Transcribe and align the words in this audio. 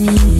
ndmdigital.com. 0.00 0.39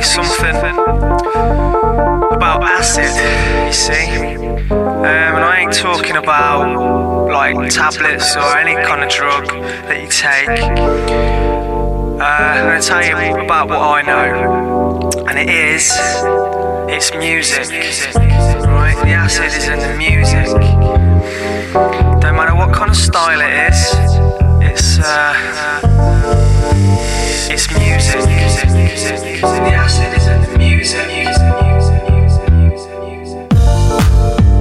Something 0.00 0.56
about 2.32 2.62
acid, 2.62 3.12
you 3.66 3.72
see. 3.72 4.36
Um, 4.70 5.04
and 5.04 5.44
I 5.44 5.60
ain't 5.60 5.72
talking 5.72 6.16
about 6.16 7.28
like 7.28 7.68
tablets 7.70 8.36
or 8.36 8.56
any 8.56 8.74
kind 8.74 9.02
of 9.02 9.10
drug 9.10 9.48
that 9.86 10.00
you 10.00 10.08
take. 10.08 10.48
Uh, 12.18 12.24
I'm 12.24 12.66
going 12.68 12.80
to 12.80 12.86
tell 12.86 13.02
you 13.02 13.44
about 13.44 13.68
what 13.68 13.80
I 13.80 14.02
know. 14.02 15.10
And 15.28 15.38
it 15.38 15.50
is, 15.50 15.92
it's 16.88 17.12
music. 17.14 17.68
Right, 18.14 18.96
the 19.02 19.10
acid 19.10 19.46
is 19.46 19.68
in 19.68 19.78
the 19.78 19.94
music. 19.96 20.46
Don't 22.20 22.36
matter 22.36 22.54
what 22.54 22.72
kind 22.74 22.90
of 22.90 22.96
style 22.96 23.40
it 23.40 23.72
is, 23.72 23.94
it's. 24.70 24.98
Uh, 25.00 25.87
it's 27.46 27.70
music. 27.70 28.16
music, 28.26 28.70
music, 28.72 29.22
music. 29.22 29.40
The 29.40 29.72
acid 29.72 30.16
is 30.16 30.26
in 30.26 30.40
the 30.42 30.58
music. 30.58 31.06
music, 31.06 31.54
music, 31.62 32.02
music, 32.10 32.52
music, 32.52 32.92
music. 33.04 34.58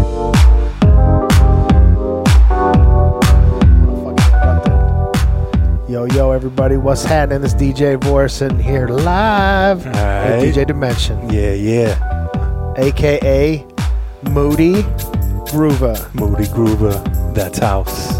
Yo, 5.89 6.03
yo, 6.13 6.31
everybody, 6.31 6.75
what's 6.75 7.03
happening? 7.05 7.43
It's 7.43 7.53
DJ 7.53 7.97
Vorson 8.03 8.59
here 8.59 8.87
live 8.89 9.87
at 9.87 9.95
Alright. 9.95 10.43
DJ 10.53 10.67
Dimension, 10.67 11.17
Yeah, 11.29 11.53
yeah. 11.53 12.73
aka 12.77 13.65
Moody 14.31 14.83
Groova. 15.49 16.13
Moody 16.13 16.43
Groova, 16.45 16.93
that's 17.33 17.59
house. 17.59 18.17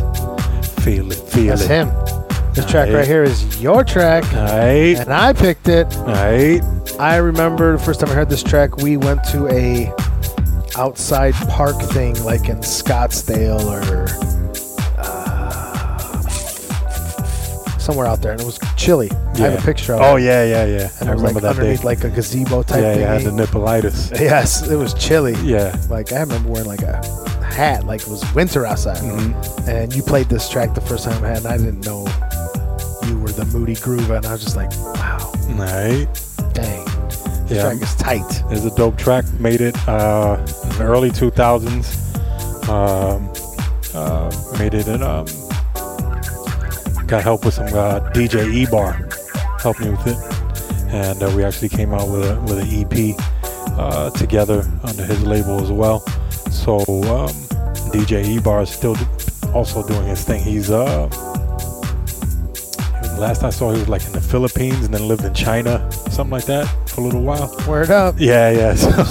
Feel 0.82 1.12
it, 1.12 1.18
feel 1.18 1.58
That's 1.58 1.64
it. 1.64 1.70
him. 1.70 2.17
This 2.58 2.66
track 2.72 2.92
right 2.92 3.06
here 3.06 3.24
is 3.24 3.62
your 3.62 3.84
track, 3.84 4.24
and 4.34 5.14
I 5.14 5.32
picked 5.32 5.68
it. 5.68 5.96
alright. 5.98 6.60
I 7.00 7.18
remember 7.18 7.78
the 7.78 7.84
first 7.84 8.00
time 8.00 8.10
I 8.10 8.16
heard 8.16 8.32
this 8.32 8.42
track, 8.42 8.78
we 8.78 8.98
went 8.98 9.24
to 9.26 9.48
a 9.50 9.94
outside 10.76 11.36
park 11.36 11.80
thing, 11.92 12.20
like 12.24 12.50
in 12.50 12.58
Scottsdale 12.62 13.62
or 13.62 14.08
uh, 14.98 16.28
somewhere 17.78 18.08
out 18.08 18.24
there, 18.24 18.32
and 18.32 18.42
it 18.42 18.46
was 18.46 18.58
chilly. 18.76 19.12
I 19.36 19.38
have 19.38 19.60
a 19.60 19.62
picture 19.64 19.94
of 19.94 20.02
it. 20.02 20.04
Oh, 20.04 20.16
yeah, 20.16 20.44
yeah, 20.44 20.66
yeah. 20.66 20.90
and 21.00 21.10
I 21.10 21.12
remember 21.12 21.34
like 21.34 21.34
that 21.36 21.42
day. 21.42 21.60
underneath 21.60 21.84
like 21.84 22.04
a 22.06 22.10
gazebo 22.10 22.64
type 22.64 22.82
yeah, 22.82 22.94
thing. 22.94 23.02
you 23.02 23.06
had 23.06 23.22
the 23.22 23.46
nippleitis. 23.46 24.20
Yes, 24.20 24.68
it 24.68 24.78
was 24.78 24.96
chilly. 24.96 25.36
Yeah. 25.44 25.80
Like 25.92 26.12
I 26.12 26.22
remember 26.22 26.50
wearing 26.50 26.68
like 26.68 26.82
a 26.82 27.06
hat, 27.44 27.86
like 27.86 28.02
it 28.02 28.08
was 28.08 28.24
winter 28.34 28.66
outside. 28.66 28.98
Mhm. 28.98 29.68
And 29.68 29.96
you 29.96 30.02
played 30.02 30.28
this 30.28 30.50
track 30.50 30.74
the 30.74 30.82
first 30.82 31.04
time 31.04 31.24
I 31.24 31.28
had, 31.28 31.38
and 31.38 31.48
I 31.48 31.58
didn't 31.58 31.86
know 31.86 32.08
the 33.38 33.46
Moody 33.58 33.76
Groova, 33.76 34.18
and 34.18 34.26
I 34.26 34.32
was 34.34 34.44
just 34.44 34.56
like, 34.56 34.72
wow, 34.96 35.32
Right. 35.50 36.08
dang, 36.54 36.86
this 37.48 37.58
Yeah. 37.58 37.62
track 37.64 37.82
is 37.82 37.96
tight. 37.96 38.44
It's 38.52 38.66
a 38.66 38.76
dope 38.76 38.98
track. 38.98 39.26
Made 39.40 39.62
it 39.62 39.76
uh, 39.88 40.38
in 40.64 40.70
the 40.78 40.84
early 40.84 41.12
2000s. 41.12 41.88
Um, 42.68 43.30
uh, 43.96 44.30
made 44.60 44.74
it 44.74 44.88
in. 44.88 45.02
Um, 45.04 45.26
got 47.08 47.24
help 47.24 47.46
with 47.46 47.54
some 47.54 47.68
uh, 47.68 48.02
DJ 48.14 48.52
E 48.54 48.66
Bar, 48.70 49.08
helped 49.62 49.80
me 49.80 49.90
with 49.92 50.06
it, 50.08 50.18
and 50.94 51.24
uh, 51.24 51.32
we 51.36 51.44
actually 51.44 51.70
came 51.70 51.94
out 51.94 52.10
with 52.10 52.30
a 52.30 52.36
with 52.42 52.60
an 52.60 52.68
EP 52.70 53.16
uh, 53.80 54.10
together 54.12 54.66
under 54.84 55.06
his 55.06 55.22
label 55.24 55.62
as 55.62 55.72
well. 55.72 56.00
So 56.52 56.80
um, 56.80 57.30
DJ 57.94 58.26
E 58.26 58.40
Bar 58.40 58.64
is 58.64 58.70
still 58.70 58.98
also 59.54 59.88
doing 59.88 60.06
his 60.08 60.24
thing. 60.26 60.44
He's 60.44 60.70
uh, 60.70 61.08
last 63.18 63.44
I 63.44 63.50
saw 63.50 63.72
he 63.72 63.80
was 63.80 63.90
like 63.90 64.06
in 64.06 64.12
the 64.14 64.22
Philippines 64.22 64.86
and 64.86 64.94
then 64.94 65.08
lived 65.08 65.24
in 65.26 65.34
China, 65.34 65.90
something 66.10 66.32
like 66.32 66.46
that, 66.46 66.66
for 66.90 67.02
a 67.02 67.04
little 67.04 67.22
while. 67.22 67.54
Word 67.68 67.92
up, 67.92 68.16
Yeah, 68.18 68.50
yeah. 68.52 68.76
So, 68.76 69.04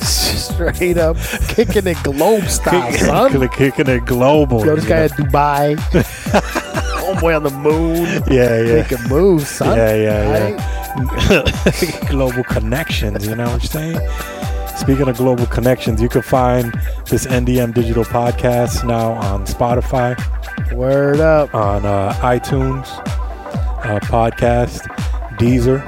straight 0.00 0.98
up, 0.98 1.16
kicking 1.48 1.86
it 1.86 2.02
globe 2.02 2.44
style, 2.44 2.92
son. 2.92 3.48
kicking, 3.50 3.88
it 3.88 4.04
global. 4.06 4.64
Yo, 4.64 4.76
this 4.76 4.84
guy 4.86 4.98
know? 4.98 5.04
at 5.04 5.10
Dubai, 5.12 5.76
homeboy 7.02 7.36
on 7.36 7.42
the 7.42 7.50
moon, 7.50 8.04
Yeah, 8.30 8.60
yeah. 8.62 8.82
making 8.82 9.02
moves, 9.08 9.48
son. 9.48 9.76
Yeah, 9.76 9.94
yeah, 9.94 10.54
Right? 10.54 12.08
global 12.10 12.44
connections, 12.44 13.26
you 13.26 13.34
know 13.34 13.44
what 13.44 13.54
I'm 13.54 13.60
saying? 13.60 14.00
Speaking 14.76 15.08
of 15.08 15.16
global 15.16 15.46
connections, 15.46 16.02
you 16.02 16.08
can 16.08 16.22
find 16.22 16.72
this 17.06 17.26
NDM 17.26 17.72
Digital 17.72 18.04
Podcast 18.04 18.84
now 18.86 19.12
on 19.12 19.46
Spotify, 19.46 20.16
Word 20.72 21.20
up. 21.20 21.54
on 21.54 21.84
uh, 21.84 22.12
iTunes, 22.22 22.86
uh, 23.84 24.00
Podcast, 24.00 24.80
Deezer. 25.38 25.80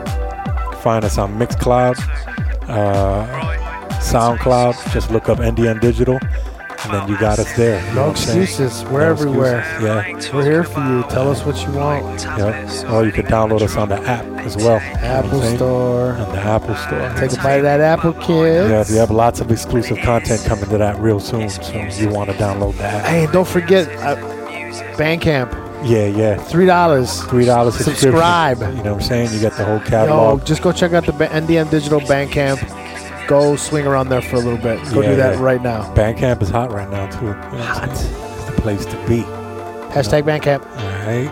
Find 0.83 1.05
us 1.05 1.17
on 1.19 1.39
Mixcloud, 1.39 1.97
uh, 2.69 3.27
SoundCloud. 4.01 4.93
Just 4.93 5.11
look 5.11 5.29
up 5.29 5.39
NDM 5.39 5.81
Digital, 5.81 6.19
and 6.21 6.93
then 6.93 7.09
you 7.09 7.19
got 7.19 7.39
us 7.39 7.51
there. 7.57 7.81
You 7.89 7.95
No 7.95 8.01
what 8.03 8.11
I'm 8.11 8.17
saying? 8.17 8.43
excuses. 8.43 8.85
We're 8.91 9.01
No 9.07 9.11
everywhere. 9.13 9.61
excuses. 9.61 10.29
Yeah. 10.29 10.35
We're 10.37 10.43
here 10.45 10.65
for 10.65 10.81
you. 10.81 11.03
Tell 11.05 11.31
us 11.31 11.43
what 11.47 11.57
you 11.65 11.73
want. 11.73 12.23
Yep. 12.23 12.91
Or 12.91 13.05
you 13.07 13.13
can 13.13 13.25
download 13.27 13.63
us 13.63 13.77
on 13.77 13.89
the 13.89 13.97
app 14.03 14.25
as 14.41 14.57
well. 14.59 14.83
You 14.83 14.93
know 14.93 15.01
Apple? 15.01 15.43
Store. 15.57 16.13
On 16.13 16.33
the 16.33 16.41
Apple 16.41 16.75
Store. 16.77 17.15
Take 17.17 17.33
a 17.33 17.43
bite 17.43 17.56
of 17.56 17.62
that 17.62 17.81
apple, 17.81 18.12
kids. 18.12 18.71
Yeah, 18.71 18.85
we 18.91 18.97
have 18.99 19.11
lots 19.11 19.41
of 19.41 19.50
exclusive 19.50 19.97
content 19.99 20.44
coming 20.44 20.69
to 20.69 20.77
that 20.79 20.99
real 20.99 21.19
soon. 21.21 21.49
So 21.49 21.73
you 21.73 22.11
want 22.11 22.29
to 22.29 22.37
download 22.37 22.77
that. 22.77 23.06
Hey, 23.06 23.27
don't 23.33 23.49
forget 23.49 23.88
uh, 24.03 24.17
Bandcamp. 24.97 25.53
Yeah, 25.87 26.06
yeah. 26.06 26.37
Three 26.37 26.67
dollars. 26.67 27.23
Three 27.25 27.44
dollars. 27.44 27.75
Subscribe. 27.76 28.59
You 28.61 28.67
know 28.67 28.75
what 28.75 28.87
I'm 28.87 29.00
saying? 29.03 29.32
You 29.32 29.41
got 29.41 29.53
the 29.56 29.65
whole 29.65 29.81
catalog. 29.81 30.09
Yo, 30.09 30.09
catalog. 30.09 30.44
just 30.47 30.62
go 30.62 30.73
check 30.73 30.93
out 30.93 31.05
the 31.06 31.12
ba- 31.12 31.29
NDM 31.29 31.71
Digital 31.71 32.00
Bandcamp. 32.00 32.59
Go 33.29 33.56
swing 33.56 33.87
around 33.87 34.09
there 34.11 34.21
for 34.23 34.37
a 34.37 34.41
little 34.41 34.59
bit. 34.59 34.79
Go 34.93 35.00
Yeah, 35.00 35.11
do 35.11 35.17
that 35.17 35.35
yeah. 35.37 35.43
right 35.43 35.62
now. 35.62 35.82
Bandcamp 35.94 36.43
is 36.43 36.49
hot 36.50 36.73
right 36.73 36.88
now 36.91 37.06
too. 37.09 37.26
You 37.26 37.32
know 37.32 37.62
Hot. 37.62 37.88
It's 37.91 38.05
the 38.47 38.53
place 38.62 38.85
to 38.87 38.97
be. 39.06 39.23
Hashtag 39.93 40.23
Bandcamp. 40.25 40.65
All 40.67 41.06
right. 41.06 41.31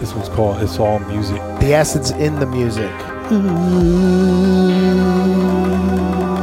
This 0.00 0.12
one's 0.14 0.28
called 0.28 0.62
"It's 0.62 0.78
All 0.78 0.98
Music." 1.00 1.36
The 1.60 1.74
acid's 1.74 2.10
in 2.12 2.38
the 2.38 2.46
music. 2.46 2.90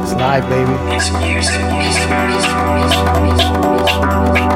It's 0.02 0.12
live, 0.14 0.46
baby. 0.48 0.72
It's 0.94 1.10
music. 1.12 1.60
music, 1.72 2.10
music. 3.22 4.55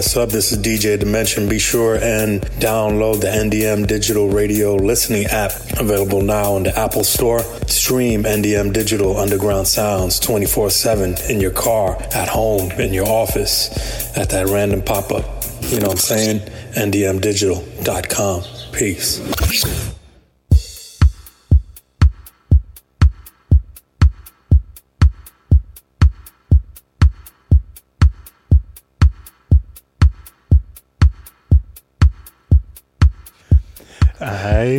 What's 0.00 0.16
up? 0.16 0.30
This 0.30 0.50
is 0.50 0.56
DJ 0.56 0.98
Dimension. 0.98 1.46
Be 1.46 1.58
sure 1.58 1.96
and 1.96 2.40
download 2.58 3.20
the 3.20 3.26
NDM 3.26 3.86
Digital 3.86 4.30
Radio 4.30 4.74
listening 4.74 5.26
app 5.26 5.52
available 5.78 6.22
now 6.22 6.56
in 6.56 6.62
the 6.62 6.74
Apple 6.74 7.04
Store. 7.04 7.40
Stream 7.66 8.22
NDM 8.22 8.72
Digital 8.72 9.18
Underground 9.18 9.68
Sounds 9.68 10.18
24 10.18 10.70
7 10.70 11.16
in 11.28 11.38
your 11.38 11.50
car, 11.50 11.98
at 12.14 12.30
home, 12.30 12.70
in 12.80 12.94
your 12.94 13.06
office, 13.06 14.16
at 14.16 14.30
that 14.30 14.46
random 14.46 14.80
pop 14.80 15.12
up. 15.12 15.44
You 15.64 15.80
know 15.80 15.88
what 15.88 15.96
I'm 15.96 15.98
saying? 15.98 16.38
NDMDigital.com. 16.76 18.72
Peace. 18.72 19.89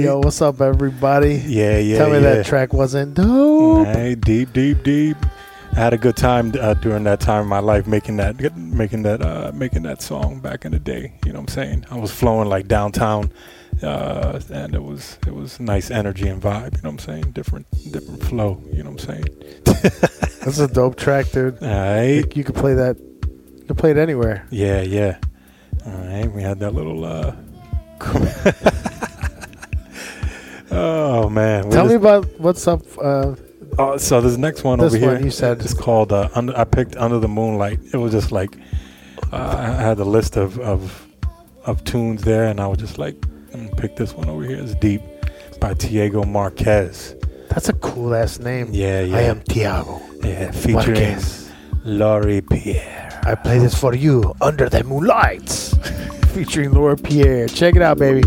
Yo, 0.01 0.17
what's 0.17 0.41
up, 0.41 0.59
everybody? 0.61 1.35
yeah, 1.45 1.77
yeah. 1.77 1.99
Tell 1.99 2.09
me 2.09 2.15
yeah. 2.15 2.33
that 2.33 2.45
track 2.47 2.73
wasn't 2.73 3.13
dope. 3.13 3.85
Hey, 3.85 4.15
deep, 4.15 4.51
deep, 4.51 4.81
deep. 4.81 5.15
I 5.73 5.75
had 5.75 5.93
a 5.93 5.97
good 5.97 6.17
time 6.17 6.51
uh, 6.59 6.73
during 6.73 7.03
that 7.03 7.19
time 7.19 7.41
of 7.41 7.47
my 7.47 7.59
life 7.59 7.85
making 7.85 8.17
that, 8.17 8.57
making 8.57 9.03
that, 9.03 9.21
uh, 9.21 9.51
making 9.53 9.83
that 9.83 10.01
song 10.01 10.39
back 10.39 10.65
in 10.65 10.71
the 10.71 10.79
day. 10.79 11.13
You 11.23 11.33
know 11.33 11.39
what 11.39 11.51
I'm 11.51 11.53
saying? 11.53 11.85
I 11.91 11.99
was 11.99 12.11
flowing 12.11 12.49
like 12.49 12.67
downtown, 12.67 13.31
uh, 13.83 14.41
and 14.49 14.73
it 14.73 14.81
was 14.81 15.19
it 15.27 15.35
was 15.35 15.59
nice 15.59 15.91
energy 15.91 16.27
and 16.27 16.41
vibe. 16.41 16.77
You 16.77 16.81
know 16.81 16.89
what 16.89 17.07
I'm 17.07 17.21
saying? 17.21 17.33
Different 17.33 17.67
different 17.91 18.23
flow. 18.23 18.59
You 18.73 18.81
know 18.81 18.89
what 18.89 19.07
I'm 19.07 19.07
saying? 19.07 19.25
That's 20.43 20.57
a 20.57 20.67
dope 20.67 20.97
track, 20.97 21.29
dude. 21.29 21.61
All 21.61 21.69
right. 21.69 22.07
You, 22.07 22.25
you 22.33 22.43
could 22.43 22.55
play 22.55 22.73
that. 22.73 22.97
You 22.97 23.65
could 23.67 23.77
play 23.77 23.91
it 23.91 23.97
anywhere. 23.97 24.47
Yeah, 24.49 24.81
yeah. 24.81 25.19
All 25.85 25.93
right, 25.93 26.31
we 26.31 26.41
had 26.41 26.57
that 26.59 26.73
little. 26.73 27.05
Oh 30.71 31.29
man! 31.29 31.65
We 31.67 31.71
Tell 31.71 31.85
me 31.85 31.93
just- 31.95 32.01
about 32.01 32.39
what's 32.39 32.67
up. 32.67 32.81
Uh, 33.01 33.35
Uh, 33.79 33.97
so 33.97 34.19
this 34.19 34.35
next 34.37 34.63
one 34.65 34.79
This 34.79 34.93
over 34.93 34.97
here, 34.97 35.19
you 35.21 35.31
said- 35.31 35.61
it's 35.61 35.73
called. 35.73 36.11
Uh, 36.11 36.27
under, 36.35 36.57
I 36.57 36.65
picked 36.65 36.95
"Under 36.97 37.19
the 37.19 37.27
Moonlight." 37.29 37.79
It 37.93 37.97
was 37.97 38.11
just 38.11 38.31
like 38.31 38.51
uh, 39.31 39.55
I 39.57 39.81
had 39.81 39.99
a 39.99 40.03
list 40.05 40.35
of, 40.37 40.59
of 40.59 41.07
of 41.65 41.83
tunes 41.85 42.23
there, 42.23 42.45
and 42.45 42.59
I 42.59 42.67
was 42.67 42.79
just 42.79 42.97
like, 42.97 43.15
I'm 43.53 43.65
gonna 43.67 43.75
pick 43.81 43.95
this 43.95 44.13
one 44.13 44.27
over 44.29 44.43
here. 44.43 44.57
It's 44.57 44.75
"Deep" 44.75 45.01
by 45.59 45.73
Tiago 45.73 46.23
Marques. 46.23 47.15
that's 47.49 47.69
a 47.69 47.73
cool 47.73 48.13
ass 48.15 48.39
name. 48.39 48.67
Yeah, 48.71 49.01
yeah, 49.01 49.17
I 49.17 49.21
am 49.21 49.41
Tiago. 49.41 50.01
yeah, 50.23 50.51
featuring 50.51 50.99
Marques. 51.13 51.49
Laurie 51.85 52.41
Pierre. 52.41 53.19
I 53.23 53.35
play 53.35 53.59
this 53.59 53.75
for 53.75 53.93
you 53.95 54.33
under 54.41 54.67
the 54.69 54.83
moonlight, 54.83 55.49
featuring 56.33 56.71
Laura 56.73 56.95
Pierre. 56.97 57.47
Check 57.47 57.75
it 57.75 57.81
out, 57.81 57.97
baby. 57.99 58.21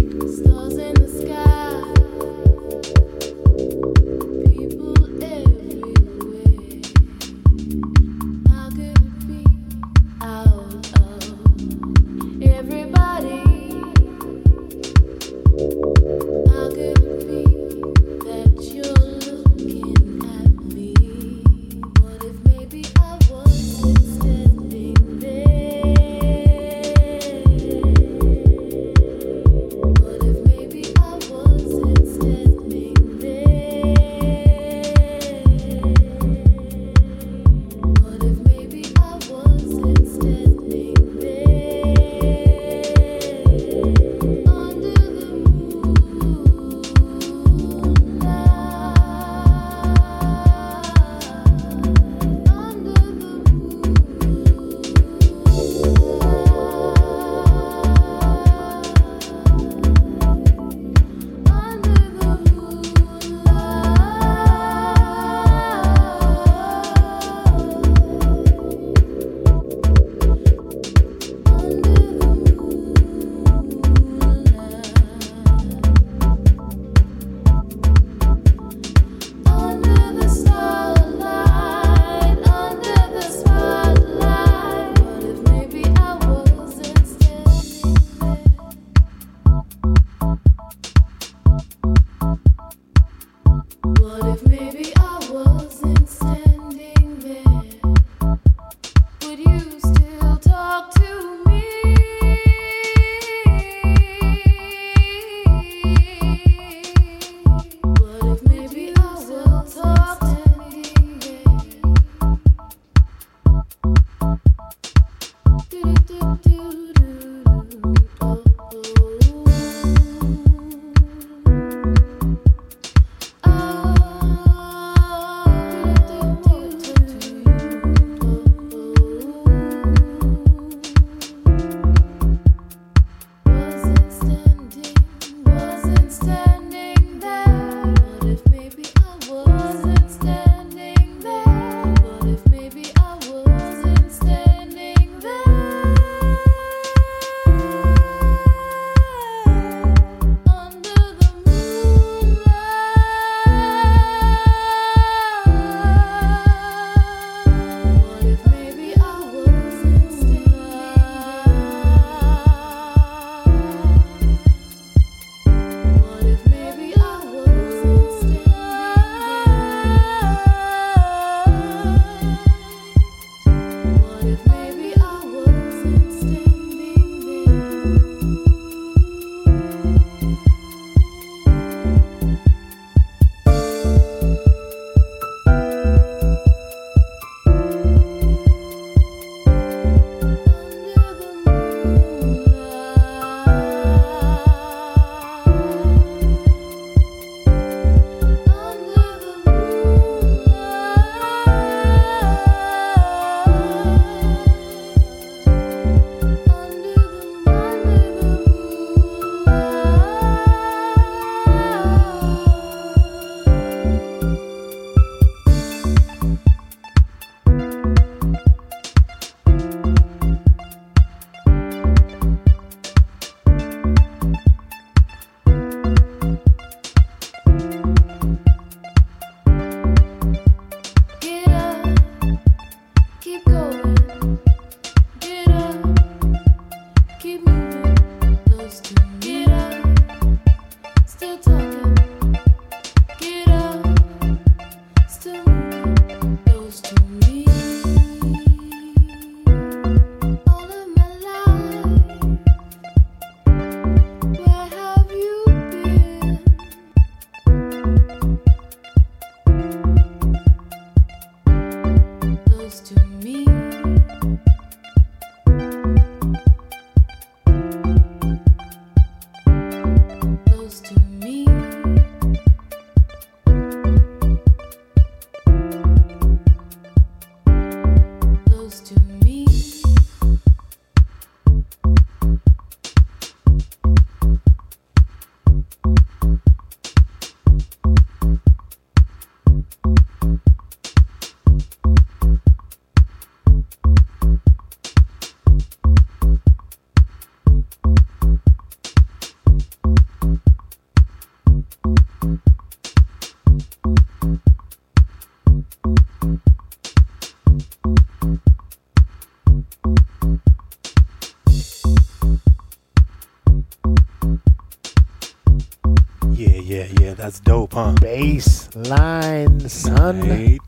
Fine, 318.25 319.69
son. 319.69 320.27
Night. 320.27 320.61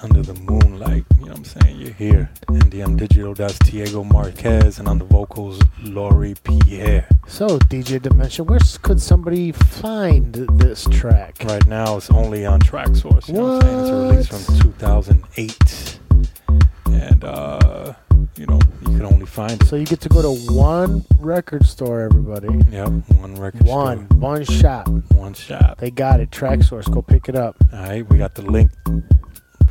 Under 0.00 0.22
the 0.22 0.32
moonlight, 0.48 1.04
you 1.18 1.26
know 1.26 1.32
what 1.32 1.36
I'm 1.36 1.44
saying? 1.44 1.78
You're 1.78 1.92
here. 1.92 2.30
NDM 2.46 2.96
Digital, 2.96 3.34
that's 3.34 3.58
Diego 3.58 4.02
Marques, 4.02 4.78
and 4.78 4.88
on 4.88 4.98
the 4.98 5.04
vocals, 5.04 5.60
Laurie 5.82 6.36
Pierre. 6.42 7.06
So, 7.26 7.58
DJ 7.58 8.00
Dimension, 8.00 8.46
where 8.46 8.60
could 8.80 8.98
somebody 9.02 9.52
find 9.52 10.32
this 10.32 10.86
track? 10.90 11.36
Right 11.44 11.66
now, 11.66 11.98
it's 11.98 12.10
only 12.10 12.46
on 12.46 12.58
Traxsource. 12.60 13.28
You 13.28 13.34
know 13.34 13.58
what 13.58 13.64
I'm 13.64 13.84
saying? 13.86 14.18
It's 14.20 14.30
a 14.30 14.32
release 14.32 14.46
from 14.46 14.58
2008. 14.62 15.98
And, 16.86 17.24
uh, 17.24 17.92
you 18.38 18.46
know, 18.46 18.60
you 18.82 18.86
can 18.98 19.02
only 19.04 19.26
find. 19.26 19.62
So 19.66 19.76
you 19.76 19.84
get 19.84 20.00
to 20.02 20.08
go 20.08 20.22
to 20.22 20.52
one 20.52 21.04
record 21.18 21.66
store, 21.66 22.00
everybody. 22.00 22.48
Yep, 22.70 22.88
one 23.18 23.34
record 23.34 23.62
One, 23.64 24.06
store, 24.06 24.18
one 24.18 24.44
shop. 24.44 24.88
one 25.12 25.34
shop. 25.34 25.78
They 25.78 25.90
got 25.90 26.20
it. 26.20 26.30
Traxsource. 26.30 26.90
Go 26.92 27.02
pick 27.02 27.28
it 27.28 27.34
up. 27.36 27.56
All 27.72 27.80
right, 27.80 28.08
we 28.08 28.18
got 28.18 28.34
the 28.34 28.42
link 28.42 28.70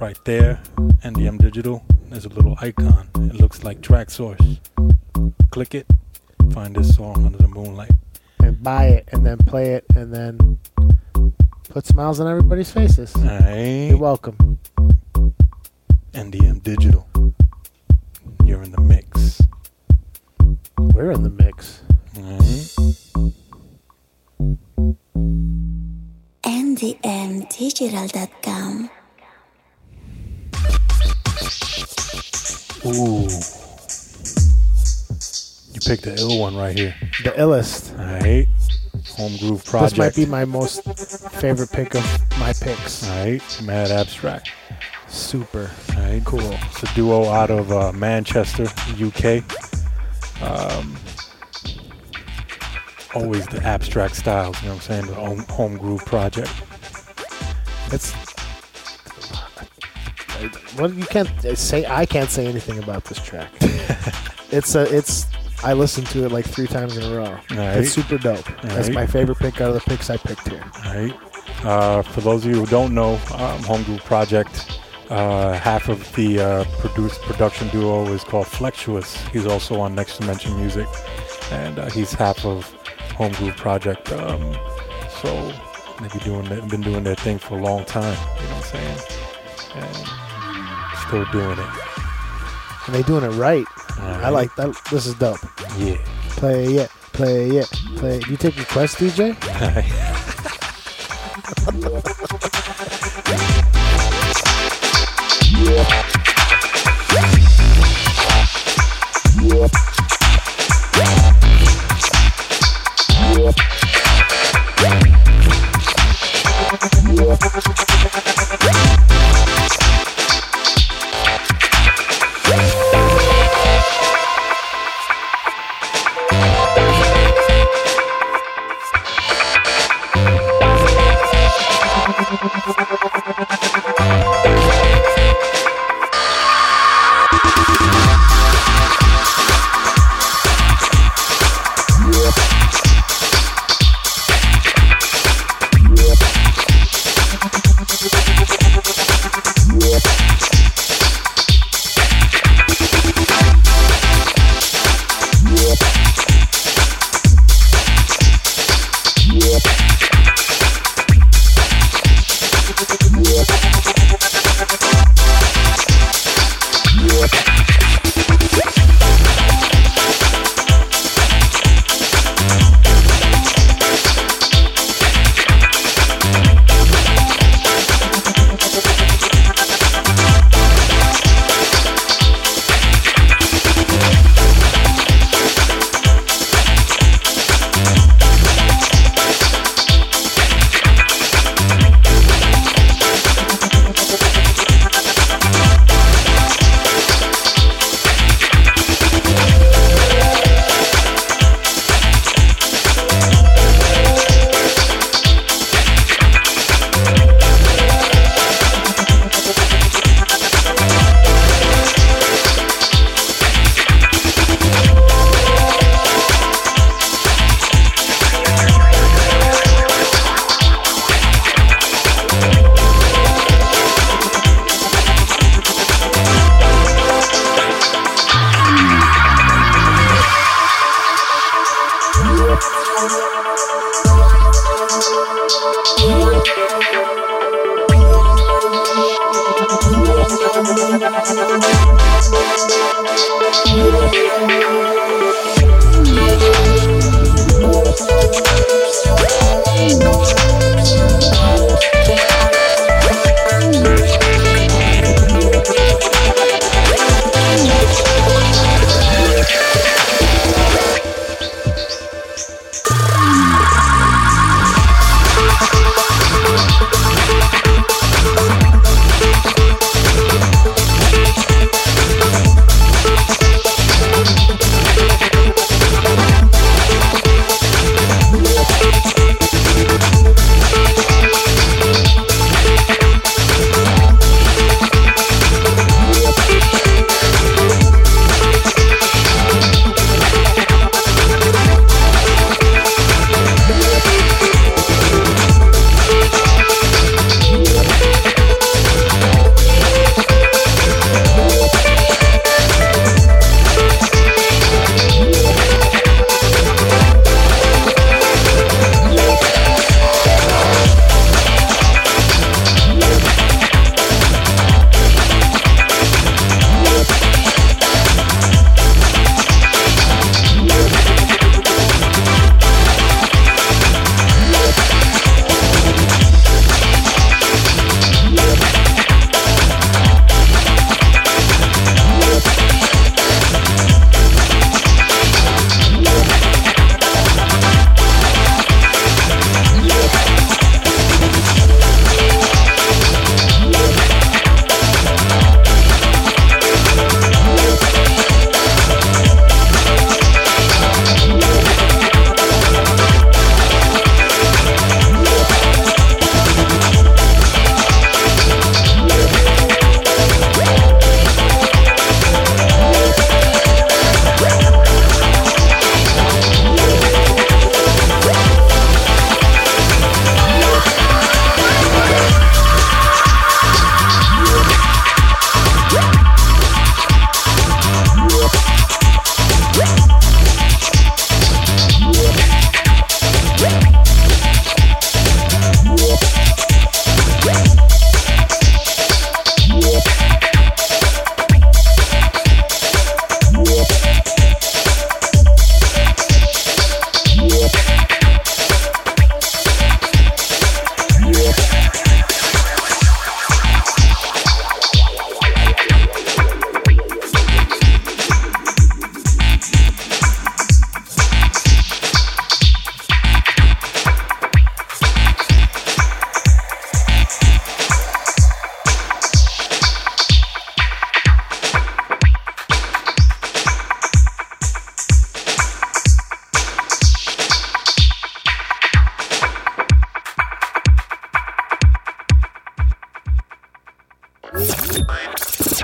right 0.01 0.17
there. 0.25 0.59
NDM 1.03 1.37
Digital. 1.39 1.85
There's 2.09 2.25
a 2.25 2.29
little 2.29 2.55
icon. 2.61 3.07
It 3.15 3.35
looks 3.35 3.63
like 3.63 3.81
Traxsource. 3.81 4.59
Click 5.51 5.73
it. 5.75 5.87
Find 6.51 6.75
this 6.75 6.95
song 6.95 7.25
under 7.25 7.37
the 7.37 7.47
moonlight. 7.47 7.91
and 8.39 8.61
buy 8.63 8.85
it 8.87 9.07
and 9.11 9.25
then 9.25 9.37
play 9.39 9.73
it 9.75 9.85
and 9.95 10.13
then 10.13 10.57
put 11.69 11.85
smiles 11.85 12.19
on 12.19 12.27
everybody's 12.27 12.71
faces. 12.71 13.15
All 13.15 13.23
right, 13.23 13.87
You're 13.89 13.97
welcome. 13.97 14.59
NDM 16.13 16.63
Digital. 16.63 17.07
You're 18.45 18.63
in 18.63 18.71
the 18.71 18.81
mix. 18.81 19.41
We're 20.77 21.11
in 21.11 21.23
the 21.23 21.29
mix. 21.29 21.81
All 22.17 22.23
right. 22.23 22.67
ndmdigital.com. 26.43 28.89
Ooh. 32.85 33.27
You 35.73 35.81
picked 35.81 36.03
the 36.03 36.15
ill 36.17 36.39
one 36.39 36.55
right 36.55 36.77
here. 36.77 36.95
The 37.23 37.31
illest. 37.31 37.91
All 37.99 38.05
right. 38.05 38.47
Homegroove 39.17 39.65
Project. 39.65 39.95
This 39.95 39.97
might 39.97 40.15
be 40.15 40.25
my 40.25 40.45
most 40.45 40.83
favorite 41.31 41.71
pick 41.71 41.95
of 41.95 42.03
my 42.39 42.53
picks. 42.53 43.07
All 43.07 43.25
right. 43.25 43.61
Mad 43.63 43.91
Abstract. 43.91 44.49
Super. 45.07 45.71
All 45.95 46.01
right. 46.03 46.23
Cool. 46.25 46.39
It's 46.41 46.83
a 46.83 46.93
duo 46.95 47.25
out 47.29 47.49
of 47.49 47.71
uh, 47.71 47.91
Manchester, 47.93 48.63
UK. 49.01 49.43
Um, 50.41 50.95
always 53.15 53.45
the 53.47 53.61
abstract 53.63 54.15
styles, 54.15 54.61
you 54.61 54.67
know 54.69 54.75
what 54.75 54.89
I'm 54.89 55.03
saying? 55.03 55.07
The 55.07 55.13
home, 55.15 55.77
Homegroove 55.79 56.05
Project. 56.05 56.51
It's 57.91 58.13
well, 60.77 60.91
you 60.93 61.05
can't 61.05 61.29
say 61.57 61.85
I 61.87 62.05
can't 62.05 62.29
say 62.29 62.45
anything 62.45 62.77
about 62.83 63.05
this 63.05 63.19
track. 63.19 63.49
it's 64.51 64.75
a 64.75 64.81
it's 64.95 65.25
I 65.63 65.73
listened 65.73 66.05
to 66.07 66.25
it 66.25 66.31
like 66.31 66.45
three 66.45 66.67
times 66.67 66.97
in 66.97 67.11
a 67.11 67.15
row. 67.15 67.31
Right. 67.49 67.77
It's 67.77 67.91
super 67.91 68.17
dope. 68.19 68.45
That's 68.61 68.87
Right. 68.89 68.93
my 68.93 69.07
favorite 69.07 69.39
pick 69.39 69.59
out 69.61 69.69
of 69.69 69.73
the 69.73 69.81
picks 69.81 70.09
I 70.11 70.17
picked 70.17 70.47
here. 70.49 70.63
All 70.85 70.93
right. 70.93 71.13
Uh, 71.63 72.01
for 72.03 72.21
those 72.21 72.45
of 72.45 72.51
you 72.51 72.57
who 72.59 72.65
don't 72.67 72.93
know, 72.93 73.13
um, 73.13 73.63
Homegroove 73.63 74.03
Project, 74.03 74.79
uh, 75.09 75.53
half 75.53 75.89
of 75.89 76.13
the 76.15 76.39
uh, 76.39 76.63
produce, 76.79 77.17
production 77.19 77.67
duo 77.69 78.05
is 78.13 78.23
called 78.23 78.47
Flexuous. 78.47 79.15
He's 79.27 79.45
also 79.45 79.79
on 79.79 79.95
Next 79.95 80.17
Dimension 80.19 80.55
Music, 80.57 80.87
and 81.51 81.79
uh, 81.79 81.89
he's 81.89 82.13
half 82.13 82.45
of 82.45 82.65
Homegroove 83.11 83.55
Project. 83.57 84.11
Um, 84.11 84.53
so 85.21 85.51
they've 86.01 86.11
been 86.11 86.21
doing, 86.23 86.43
their- 86.49 86.61
been 86.67 86.81
doing 86.81 87.03
their 87.03 87.15
thing 87.15 87.37
for 87.39 87.57
a 87.57 87.61
long 87.61 87.85
time, 87.85 88.17
you 88.37 88.43
know 88.49 88.55
what 88.55 88.73
I'm 88.75 88.97
saying? 88.97 88.99
And 89.75 90.97
still 91.07 91.25
doing 91.31 91.57
it. 91.57 91.69
And 92.87 92.95
they 92.95 93.03
doing 93.03 93.23
it 93.23 93.35
right. 93.35 93.65
All 93.99 94.05
I 94.25 94.29
like 94.29 94.55
that. 94.55 94.75
This 94.91 95.05
is 95.07 95.15
dope. 95.15 95.39
Yeah. 95.77 95.97
Play 96.31 96.65
it, 96.75 96.89
play 97.13 97.47
it, 97.49 97.67
play 97.95 98.17
it. 98.17 98.27
You 98.27 98.37
take 98.37 98.57
requests, 98.57 98.95
DJ? 98.95 99.35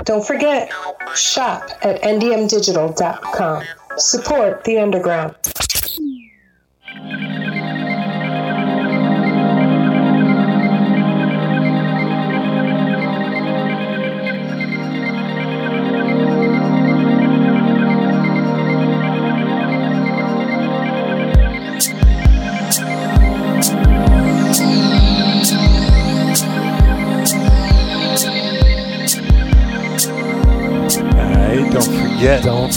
Don't 0.04 0.26
forget, 0.26 0.70
shop 1.14 1.70
at 1.82 2.02
ndmdigital.com. 2.02 3.64
Support 3.96 4.64
the 4.64 4.78
underground. 4.78 5.34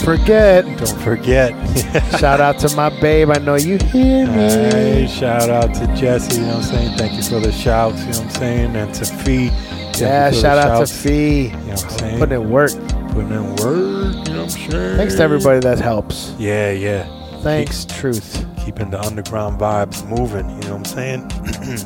Forget. 0.07 0.63
Don't 0.63 1.01
forget. 1.01 1.51
Don't 1.51 1.67
forget. 1.83 2.19
Shout 2.21 2.39
out 2.39 2.59
to 2.59 2.73
my 2.77 2.89
babe. 3.01 3.29
I 3.29 3.39
know 3.39 3.55
you 3.55 3.77
hear 3.77 4.25
me. 4.25 4.31
Hey, 4.31 5.05
shout 5.05 5.49
out 5.49 5.73
to 5.75 5.87
Jesse, 5.97 6.39
you 6.39 6.47
know 6.47 6.55
what 6.55 6.63
I'm 6.63 6.63
saying? 6.63 6.97
Thank 6.97 7.17
you 7.17 7.23
for 7.23 7.41
the 7.41 7.51
shouts, 7.51 7.99
you 7.99 8.13
know 8.13 8.19
what 8.19 8.21
I'm 8.21 8.29
saying? 8.29 8.75
And 8.77 8.95
to 8.95 9.05
Fee. 9.05 9.51
Yeah, 9.99 10.31
shout 10.31 10.59
out 10.59 10.87
to. 10.87 10.93
Fee. 10.93 11.47
You 11.47 11.49
know 11.49 11.57
what 11.57 11.83
I'm 11.83 11.89
saying? 11.89 12.19
Putting 12.19 12.41
in 12.41 12.49
work. 12.49 12.71
Putting 13.11 13.31
in 13.31 13.49
work, 13.57 14.27
you 14.29 14.33
know 14.33 14.43
what 14.43 14.43
I'm 14.43 14.49
saying? 14.49 14.97
Thanks 14.97 15.15
to 15.15 15.23
everybody 15.23 15.59
that 15.59 15.77
helps. 15.77 16.33
Yeah, 16.39 16.71
yeah. 16.71 17.41
Thanks, 17.41 17.83
Truth. 17.83 18.45
Keeping 18.63 18.89
the 18.89 19.01
underground 19.01 19.59
vibes 19.59 20.07
moving, 20.07 20.49
you 20.51 20.69
know 20.69 20.77
what 20.77 20.77
I'm 20.77 20.85
saying? 20.85 21.21
and 21.23 21.79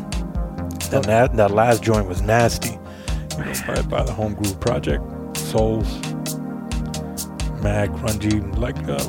that, 0.92 1.06
oh. 1.08 1.36
that 1.38 1.50
last 1.50 1.82
joint 1.82 2.08
was 2.08 2.22
nasty. 2.22 2.78
You 3.40 3.46
know, 3.46 3.54
by, 3.66 3.82
by 3.82 4.04
the 4.04 4.12
Homegroove 4.12 4.60
Project. 4.60 5.04
Souls. 5.38 6.11
Mad, 7.62 7.90
grungy, 7.92 8.58
like, 8.58 8.78
uh, 8.88 9.04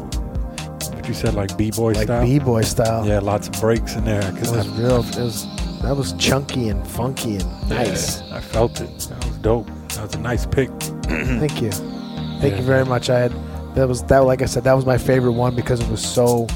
what 0.94 1.08
you 1.08 1.14
said, 1.14 1.34
like 1.34 1.56
B-boy 1.56 1.92
style. 1.94 2.00
Like 2.00 2.06
style? 2.06 2.24
B-boy 2.26 2.62
style. 2.62 3.06
Yeah, 3.06 3.18
lots 3.20 3.48
of 3.48 3.54
breaks 3.60 3.94
in 3.94 4.04
there. 4.04 4.20
It 4.22 4.36
'cause 4.36 4.50
was 4.50 4.68
I- 4.68 4.76
real. 4.82 5.00
It 5.00 5.16
was 5.18 5.46
that 5.82 5.96
was 5.96 6.12
chunky 6.12 6.68
and 6.68 6.86
funky 6.86 7.36
and 7.36 7.68
nice. 7.68 8.20
Yeah, 8.28 8.36
I 8.36 8.40
felt 8.40 8.80
it. 8.80 8.90
That 9.10 9.24
was 9.24 9.36
dope. 9.38 9.66
That 9.94 10.02
was 10.06 10.14
a 10.14 10.18
nice 10.20 10.46
pick. 10.46 10.70
Thank 11.02 11.60
you. 11.60 11.70
Thank 11.72 12.52
Yeah. 12.52 12.56
you 12.58 12.62
very 12.62 12.84
much. 12.84 13.10
I 13.10 13.18
had 13.18 13.32
that 13.74 13.88
was 13.88 14.02
that 14.04 14.18
like 14.20 14.42
I 14.42 14.46
said 14.46 14.64
that 14.64 14.74
was 14.74 14.86
my 14.86 14.98
favorite 14.98 15.32
one 15.32 15.56
because 15.56 15.80
it 15.80 15.88
was 15.88 16.00
so 16.00 16.46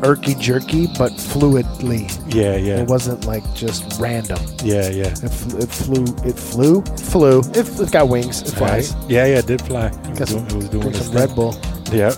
irky 0.00 0.38
jerky 0.40 0.86
but 0.98 1.12
fluidly. 1.12 2.08
Yeah, 2.34 2.56
yeah, 2.56 2.80
It 2.82 2.88
wasn't 2.88 3.24
like 3.26 3.42
just 3.54 4.00
random. 4.00 4.38
yeah, 4.64 4.88
yeah. 4.90 5.08
It, 5.08 5.28
fl- 5.28 5.58
it 5.58 5.68
flew. 5.68 6.04
It 6.28 6.38
flew. 6.38 6.82
Flew. 6.82 7.40
It, 7.54 7.80
it 7.80 7.90
got 7.92 8.08
wings. 8.08 8.42
It 8.42 8.52
flies. 8.52 8.94
Right? 8.94 9.10
Yeah, 9.10 9.26
yeah, 9.26 9.38
it 9.38 9.46
did 9.46 9.62
fly. 9.62 9.86
It 9.86 10.20
was 10.20 10.30
doing, 10.30 10.46
it 10.46 10.52
was 10.54 10.68
doing 10.68 10.92
some 10.94 11.06
thing. 11.06 11.14
Red 11.14 11.34
Bull. 11.34 11.54
Yeah. 11.92 12.12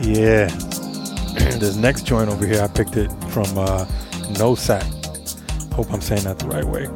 yeah. 0.00 0.46
this 1.58 1.76
next 1.76 2.04
joint 2.04 2.28
over 2.28 2.46
here, 2.46 2.60
I 2.62 2.68
picked 2.68 2.96
it 2.98 3.08
from 3.30 3.46
uh, 3.56 3.86
Nosak. 4.36 4.82
Hope 5.72 5.90
I'm 5.92 6.02
saying 6.02 6.24
that 6.24 6.38
the 6.38 6.46
right 6.48 6.64
way. 6.64 6.88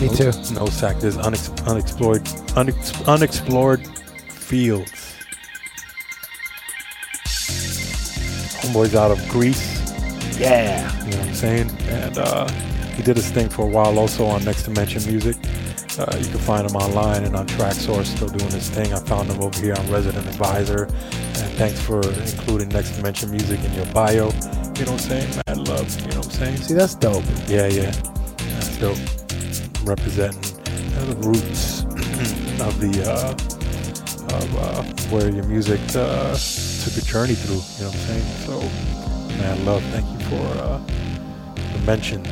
Me 0.00 0.06
no, 0.08 0.14
too. 0.14 0.38
Nosak. 0.54 1.00
There's 1.00 1.16
unex- 1.16 1.66
unexplored, 1.66 2.22
unex- 2.54 3.08
unexplored 3.08 3.84
fields. 4.30 5.03
Homeboy's 8.74 8.96
out 8.96 9.12
of 9.12 9.28
Greece. 9.28 9.80
Yeah. 10.36 10.92
You 11.04 11.12
know 11.12 11.18
what 11.18 11.28
I'm 11.28 11.34
saying? 11.34 11.70
And 11.82 12.18
uh, 12.18 12.48
he 12.96 13.04
did 13.04 13.16
his 13.16 13.30
thing 13.30 13.48
for 13.48 13.64
a 13.64 13.68
while 13.68 14.00
also 14.00 14.26
on 14.26 14.44
Next 14.44 14.64
Dimension 14.64 15.04
Music. 15.06 15.36
Uh, 15.96 16.16
you 16.18 16.28
can 16.28 16.40
find 16.40 16.68
him 16.68 16.74
online 16.74 17.22
and 17.22 17.36
on 17.36 17.46
Traxsource, 17.46 18.06
still 18.06 18.26
doing 18.26 18.50
his 18.50 18.68
thing. 18.68 18.92
I 18.92 18.98
found 18.98 19.30
him 19.30 19.40
over 19.40 19.56
here 19.60 19.76
on 19.78 19.88
Resident 19.92 20.26
Advisor. 20.26 20.86
And 20.86 21.52
thanks 21.54 21.80
for 21.80 22.00
including 22.02 22.68
Next 22.70 22.96
Dimension 22.96 23.30
Music 23.30 23.62
in 23.62 23.72
your 23.74 23.86
bio. 23.86 24.24
You 24.24 24.30
know 24.30 24.30
what 24.30 24.88
I'm 24.90 24.98
saying? 24.98 25.42
Mad 25.46 25.68
love. 25.68 26.00
You 26.00 26.08
know 26.08 26.16
what 26.16 26.26
I'm 26.26 26.32
saying? 26.32 26.56
See, 26.56 26.74
that's 26.74 26.96
dope. 26.96 27.22
Yeah, 27.46 27.68
yeah. 27.68 27.92
That's 28.54 28.76
dope. 28.78 28.98
Representing 29.84 30.42
the 30.42 31.16
roots 31.22 31.82
of 32.60 32.80
the 32.80 33.08
uh, 33.08 33.30
of 34.34 34.56
uh, 34.56 34.82
where 35.10 35.30
your 35.30 35.44
music 35.44 35.80
uh, 35.94 36.34
took 36.84 36.96
a 37.02 37.06
journey 37.06 37.34
through. 37.34 37.62
You 37.78 37.84
know 37.84 37.90
what 37.90 37.96
I'm 37.96 38.06
saying? 38.08 38.24
So, 38.46 39.38
man, 39.38 39.64
love. 39.64 39.82
Thank 39.84 40.06
you 40.12 40.26
for 40.28 40.44
uh, 40.62 40.78
the 41.72 41.78
mentions 41.86 42.28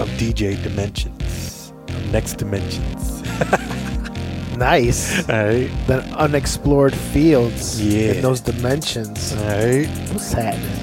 of 0.00 0.08
DJ 0.18 0.60
Dimensions, 0.62 1.72
of 1.88 2.12
Next 2.12 2.34
Dimensions. 2.34 3.22
Nice. 4.56 5.28
All 5.28 5.44
right, 5.46 5.70
the 5.86 6.02
unexplored 6.16 6.94
fields 6.94 7.80
Yeah. 7.82 8.12
in 8.12 8.22
those 8.22 8.40
dimensions. 8.40 9.32
all 9.34 9.44
right. 9.46 9.88
What's 10.12 10.32
happening? 10.32 10.81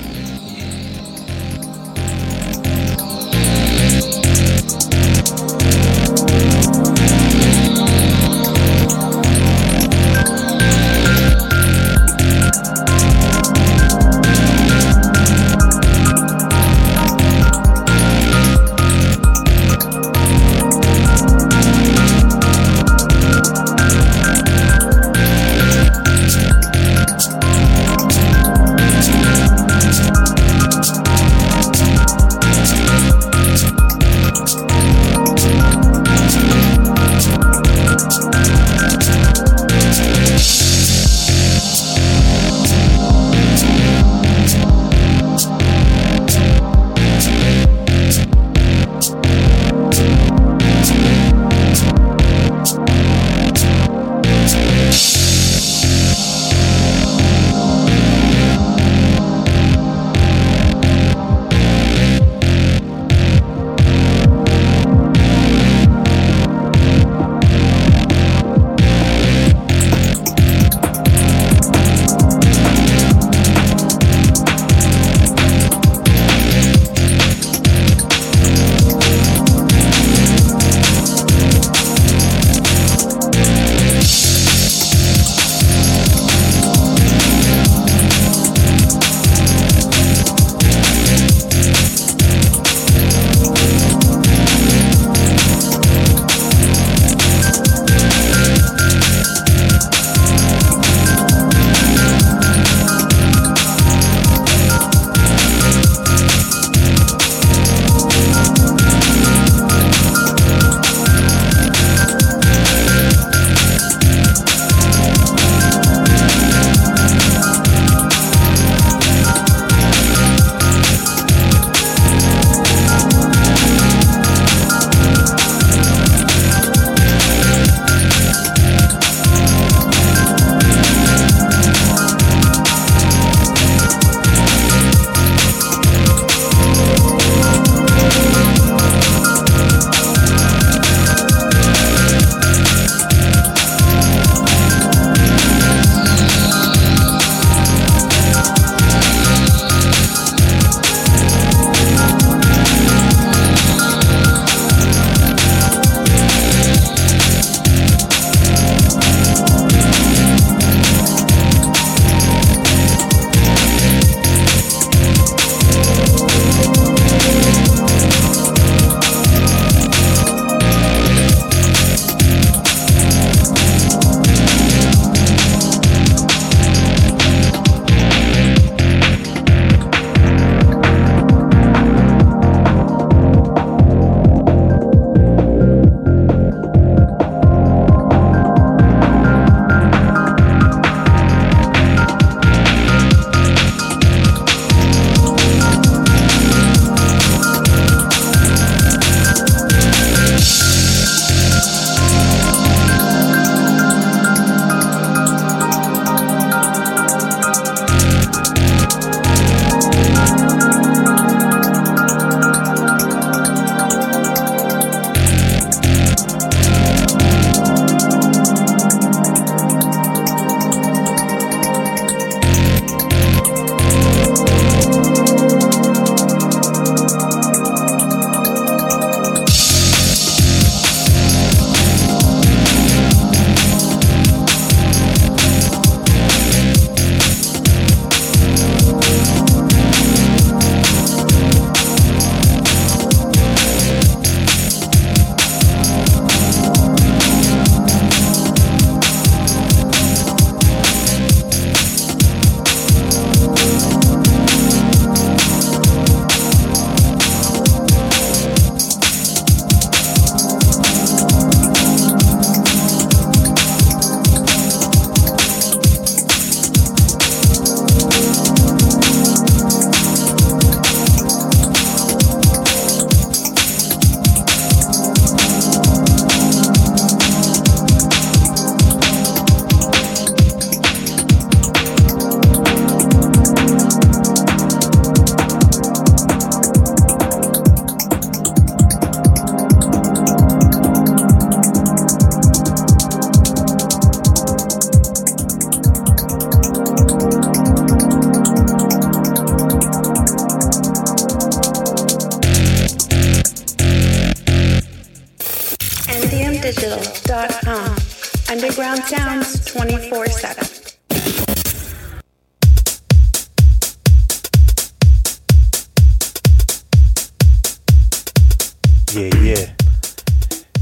Yeah, 319.12 319.34
yeah. 319.42 319.74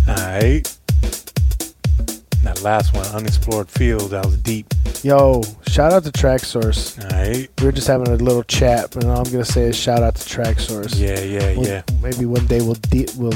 Alright. 0.08 0.78
That 2.44 2.62
last 2.62 2.94
one, 2.94 3.06
Unexplored 3.08 3.70
Field, 3.70 4.12
that 4.12 4.26
was 4.26 4.38
deep. 4.38 4.74
Yo, 5.04 5.44
shout 5.68 5.94
out 5.94 6.04
to 6.04 6.12
Traxsource. 6.12 7.02
Alright. 7.04 7.50
We 7.60 7.66
were 7.66 7.72
just 7.72 7.88
having 7.88 8.08
a 8.10 8.16
little 8.16 8.44
chat, 8.44 8.92
but 8.94 9.06
all 9.06 9.18
I'm 9.26 9.32
gonna 9.32 9.46
say 9.46 9.64
is 9.64 9.78
shout 9.78 10.04
out 10.04 10.16
to 10.16 10.22
Traxsource. 10.30 11.00
Yeah, 11.00 11.20
yeah, 11.22 11.56
We'll- 11.58 11.68
yeah. 11.68 11.82
Maybe 12.02 12.26
one 12.26 12.46
day 12.48 12.62
we'll 12.62 12.74
de- 12.76 13.08
we'll 13.18 13.32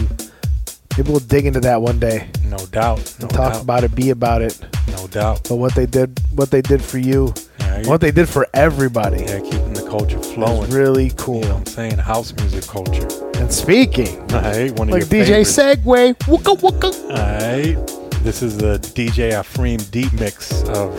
maybe 0.98 1.10
we'll 1.10 1.20
dig 1.20 1.46
into 1.46 1.62
that 1.62 1.82
one 1.82 2.00
day 2.00 2.28
No 2.46 2.58
doubt. 2.58 2.98
No 3.20 3.28
and 3.28 3.30
talk 3.30 3.54
doubt. 3.54 3.62
about 3.64 3.84
it, 3.86 3.96
be 3.96 4.10
about 4.10 4.42
it. 4.42 4.60
No 4.90 5.08
doubt. 5.08 5.46
But 5.48 5.56
what 5.56 5.74
they 5.76 5.86
did, 5.86 6.20
what 6.36 6.52
they 6.52 6.62
did 6.62 6.82
for 6.82 6.98
you, 6.98 7.34
Alright. 7.62 7.88
what 7.88 8.02
they 8.02 8.12
did 8.12 8.28
for 8.28 8.48
everybody, 8.54 9.22
Yeah, 9.24 9.40
keeping 9.40 9.74
the 9.74 9.84
culture 9.90 10.20
flowing. 10.22 10.70
really 10.70 11.12
cool. 11.18 11.36
You 11.40 11.46
know 11.46 11.50
what 11.56 11.60
I'm 11.60 11.66
saying? 11.68 11.98
House 11.98 12.34
music 12.34 12.66
culture. 12.68 13.08
Speaking, 13.52 14.18
Alright, 14.32 14.72
one 14.80 14.88
of 14.88 14.94
like 14.94 15.02
your 15.12 15.24
DJ 15.26 15.46
favorites. 15.46 15.58
Segway, 15.58 16.14
wooka 16.20 16.56
wooka. 16.58 16.92
Alright. 17.10 17.78
This 18.24 18.42
is 18.42 18.58
the 18.58 18.78
DJ 18.80 19.32
Aphreme 19.34 19.90
deep 19.92 20.12
mix 20.14 20.64
of 20.70 20.98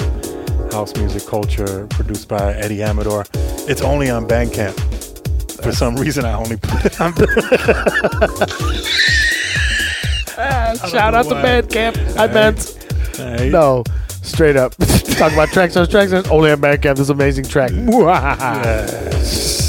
house 0.72 0.94
music 0.96 1.26
culture 1.26 1.86
produced 1.88 2.28
by 2.28 2.52
Eddie 2.54 2.82
Amador. 2.82 3.24
It's 3.68 3.80
only 3.80 4.10
on 4.10 4.28
Bandcamp. 4.28 4.78
For 5.62 5.72
some 5.72 5.96
reason, 5.96 6.24
I 6.26 6.34
only 6.34 6.56
put 6.56 6.84
it 6.84 7.00
on 7.00 7.14
ah, 10.36 10.74
Shout 10.90 11.14
out 11.14 11.22
to 11.28 11.34
why. 11.34 11.42
Bandcamp. 11.42 12.18
I 12.18 12.26
meant 12.26 13.18
Alright. 13.18 13.50
no, 13.52 13.84
straight 14.08 14.56
up. 14.56 14.74
Talk 14.76 15.32
about 15.32 15.48
Traxsource, 15.50 15.90
tracks. 15.90 16.12
Only 16.28 16.50
on 16.50 16.60
Bandcamp. 16.60 16.96
This 16.96 17.08
amazing 17.08 17.44
track. 17.44 17.70
Yes. 17.72 19.61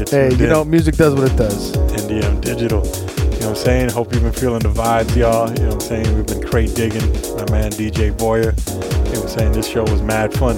You're 0.00 0.30
Hey, 0.30 0.34
you 0.34 0.46
know, 0.46 0.64
music 0.64 0.96
does 0.96 1.14
what 1.14 1.30
it 1.30 1.36
does. 1.36 1.72
NDM 1.76 2.40
Digital. 2.40 2.86
You 2.86 2.92
know 2.92 3.36
what 3.36 3.46
I'm 3.48 3.54
saying? 3.54 3.90
Hope 3.90 4.14
you've 4.14 4.22
been 4.22 4.32
feeling 4.32 4.60
the 4.60 4.70
vibes, 4.70 5.14
y'all. 5.14 5.50
You 5.50 5.56
know 5.56 5.66
what 5.66 5.74
I'm 5.74 5.80
saying? 5.80 6.16
We've 6.16 6.26
been 6.26 6.42
crate 6.42 6.74
digging. 6.74 7.04
My 7.36 7.50
man 7.50 7.70
DJ 7.72 8.10
Voyr. 8.10 8.56
You 8.68 9.12
know 9.12 9.20
what 9.20 9.22
I'm 9.24 9.28
saying? 9.28 9.52
This 9.52 9.68
show 9.68 9.82
was 9.82 10.00
mad 10.00 10.32
fun. 10.32 10.56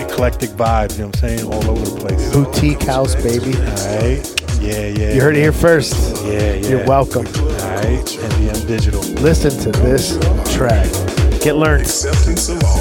Eclectic 0.00 0.48
vibes, 0.50 0.92
you 0.92 1.00
know 1.00 1.08
what 1.08 1.22
I'm 1.22 1.38
saying? 1.38 1.52
All 1.52 1.70
over 1.70 1.84
the 1.84 2.00
place. 2.00 2.32
Boutique 2.32 2.82
house, 2.84 3.14
baby. 3.16 3.54
Alright. 3.58 4.42
Yeah, 4.58 4.86
yeah. 4.86 5.12
You 5.12 5.20
heard 5.20 5.36
it 5.36 5.40
here 5.40 5.52
first. 5.52 6.24
Yeah, 6.24 6.54
yeah. 6.54 6.68
You're 6.68 6.86
welcome. 6.86 7.26
Alright. 7.26 8.06
NDM 8.06 8.66
Digital. 8.66 9.02
Listen 9.20 9.50
to 9.64 9.70
this 9.80 10.16
track. 10.56 10.90
Get 11.42 11.56
learned. 11.56 11.82
Acceptance 11.82 12.48
of 12.48 12.64
all. 12.64 12.78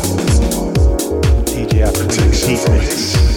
DJ 1.44 1.86
Aphreme 1.86 2.48
Deep 2.48 2.70
Mix. 2.72 3.37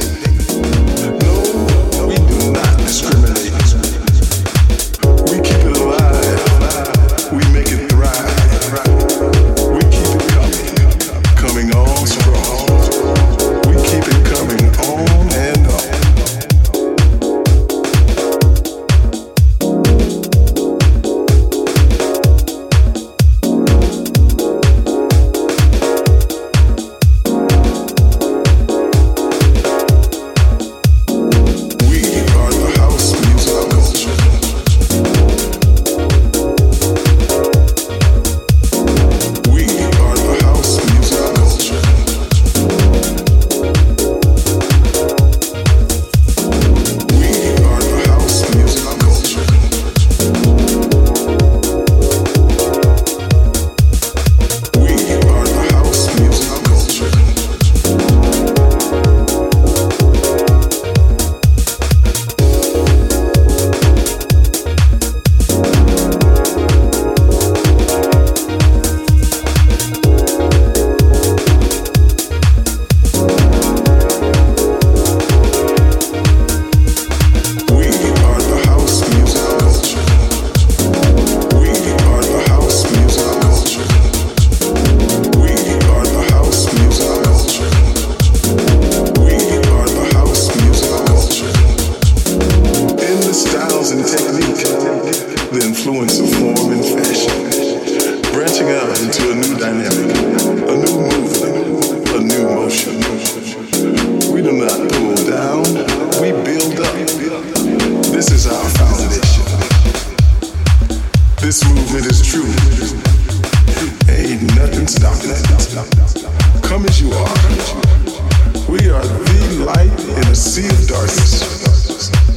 Come 116.71 116.87
as 116.87 117.03
you 117.03 117.11
are. 117.11 118.71
We 118.71 118.91
are 118.91 119.03
the 119.03 119.65
light 119.67 120.01
in 120.05 120.25
a 120.31 120.35
sea 120.37 120.69
of 120.69 120.87
darkness. 120.87 122.30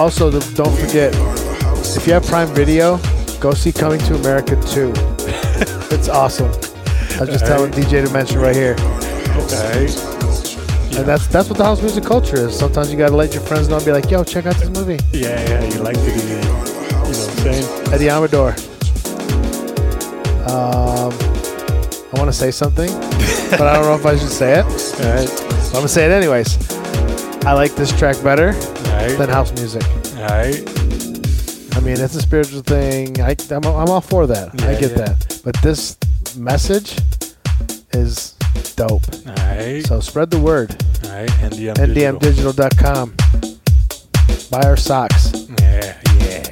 Also, 0.00 0.30
the, 0.30 0.40
don't 0.54 0.74
forget, 0.78 1.12
if 1.94 2.06
you 2.06 2.14
have 2.14 2.24
Prime 2.24 2.48
Video, 2.54 2.96
go 3.38 3.52
see 3.52 3.70
Coming 3.70 3.98
to 4.00 4.14
America 4.14 4.56
2. 4.72 4.92
it's 5.94 6.08
awesome. 6.08 6.46
I 6.46 7.20
was 7.20 7.28
just 7.28 7.44
telling 7.44 7.70
DJ 7.70 8.06
Dimension 8.06 8.40
right 8.40 8.56
here. 8.56 8.76
Alright. 8.80 9.94
And 10.96 11.06
that's 11.06 11.26
that's 11.26 11.50
what 11.50 11.58
the 11.58 11.64
house 11.64 11.82
music 11.82 12.02
culture 12.02 12.48
is. 12.48 12.58
Sometimes 12.58 12.90
you 12.90 12.96
gotta 12.96 13.14
let 13.14 13.34
your 13.34 13.42
friends 13.42 13.68
know 13.68 13.76
and 13.76 13.84
be 13.84 13.92
like, 13.92 14.10
yo, 14.10 14.24
check 14.24 14.46
out 14.46 14.56
this 14.56 14.70
movie. 14.70 14.98
Yeah, 15.12 15.38
yeah. 15.46 15.64
You 15.68 15.82
like 15.82 15.96
to 15.96 16.04
be, 16.06 16.12
you 16.12 16.40
know 16.40 16.48
what 16.48 17.08
I'm 17.08 17.52
saying? 17.52 17.92
Eddie 17.92 18.08
Amador. 18.08 18.52
Um, 20.48 21.12
I 22.10 22.18
want 22.18 22.30
to 22.30 22.32
say 22.32 22.50
something, 22.50 22.90
but 23.50 23.60
I 23.60 23.74
don't 23.74 23.84
know 23.84 23.96
if 23.96 24.06
I 24.06 24.16
should 24.16 24.30
say 24.30 24.60
it. 24.60 24.64
All 24.64 25.14
right. 25.14 25.42
I'm 25.66 25.72
gonna 25.72 25.88
say 25.88 26.06
it 26.06 26.10
anyways. 26.10 26.56
I 27.44 27.52
like 27.52 27.74
this 27.74 27.90
track 27.98 28.22
better 28.22 28.54
All 28.54 28.79
right. 29.08 29.18
than 29.18 29.28
house 29.28 29.52
music. 29.52 29.84
All 30.16 30.28
right. 30.28 30.62
I 31.76 31.80
mean, 31.80 31.98
it's 32.00 32.14
a 32.14 32.20
spiritual 32.20 32.62
thing. 32.62 33.20
I, 33.20 33.36
I'm, 33.50 33.64
I'm 33.64 33.88
all 33.88 34.00
for 34.00 34.26
that. 34.26 34.52
I 34.62 34.78
get 34.78 34.90
yeah. 34.90 35.04
that. 35.04 35.40
But 35.44 35.56
this 35.62 35.96
message 36.36 36.98
is 37.92 38.32
dope. 38.76 39.02
All 39.26 39.34
right. 39.34 39.84
So 39.86 40.00
spread 40.00 40.30
the 40.30 40.40
word. 40.40 40.76
All 41.04 41.10
right. 41.10 41.28
NDM. 41.28 41.74
NDMdigital.com. 41.74 43.14
Buy 44.50 44.68
our 44.68 44.76
socks. 44.76 45.32
Yeah. 45.60 45.96
Yeah. 46.18 46.42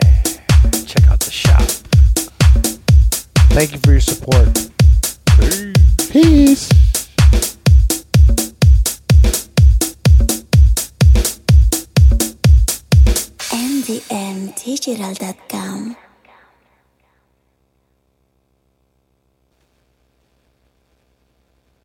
Check 0.87 1.09
out 1.09 1.21
the 1.21 1.31
shop. 1.31 1.63
Thank 3.53 3.73
you 3.73 3.79
for 3.81 3.91
your 3.91 4.01
support. 4.01 4.71
Peace. 6.11 6.78
ndmdigital.com. 13.89 16.08